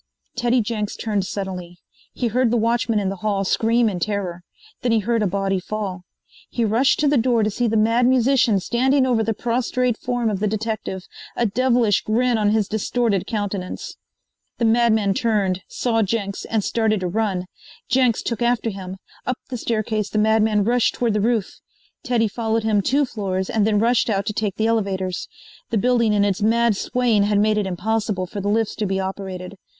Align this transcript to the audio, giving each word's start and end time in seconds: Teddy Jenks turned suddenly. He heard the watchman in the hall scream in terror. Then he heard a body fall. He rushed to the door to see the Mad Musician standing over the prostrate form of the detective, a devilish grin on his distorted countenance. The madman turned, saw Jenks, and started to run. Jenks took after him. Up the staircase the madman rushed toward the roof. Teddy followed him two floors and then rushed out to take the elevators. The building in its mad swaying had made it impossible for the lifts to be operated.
Teddy 0.35 0.61
Jenks 0.61 0.95
turned 0.95 1.27
suddenly. 1.27 1.77
He 2.11 2.25
heard 2.29 2.49
the 2.49 2.57
watchman 2.57 2.97
in 2.97 3.09
the 3.09 3.17
hall 3.17 3.43
scream 3.43 3.87
in 3.87 3.99
terror. 3.99 4.41
Then 4.81 4.91
he 4.91 4.97
heard 5.01 5.21
a 5.21 5.27
body 5.27 5.59
fall. 5.59 6.05
He 6.49 6.65
rushed 6.65 6.99
to 7.01 7.07
the 7.07 7.19
door 7.19 7.43
to 7.43 7.51
see 7.51 7.67
the 7.67 7.77
Mad 7.77 8.07
Musician 8.07 8.59
standing 8.59 9.05
over 9.05 9.21
the 9.21 9.35
prostrate 9.35 9.99
form 9.99 10.31
of 10.31 10.39
the 10.39 10.47
detective, 10.47 11.03
a 11.35 11.45
devilish 11.45 12.01
grin 12.01 12.39
on 12.39 12.49
his 12.49 12.67
distorted 12.67 13.27
countenance. 13.27 13.95
The 14.57 14.65
madman 14.65 15.13
turned, 15.13 15.61
saw 15.67 16.01
Jenks, 16.01 16.45
and 16.45 16.63
started 16.63 17.01
to 17.01 17.07
run. 17.07 17.45
Jenks 17.87 18.23
took 18.23 18.41
after 18.41 18.71
him. 18.71 18.97
Up 19.27 19.37
the 19.51 19.55
staircase 19.57 20.09
the 20.09 20.17
madman 20.17 20.63
rushed 20.63 20.95
toward 20.95 21.13
the 21.13 21.21
roof. 21.21 21.59
Teddy 22.01 22.27
followed 22.27 22.63
him 22.63 22.81
two 22.81 23.05
floors 23.05 23.51
and 23.51 23.67
then 23.67 23.77
rushed 23.77 24.09
out 24.09 24.25
to 24.25 24.33
take 24.33 24.55
the 24.55 24.65
elevators. 24.65 25.27
The 25.69 25.77
building 25.77 26.11
in 26.13 26.25
its 26.25 26.41
mad 26.41 26.75
swaying 26.75 27.21
had 27.21 27.37
made 27.37 27.59
it 27.59 27.67
impossible 27.67 28.25
for 28.25 28.41
the 28.41 28.49
lifts 28.49 28.73
to 28.77 28.87
be 28.87 28.99
operated. 28.99 29.57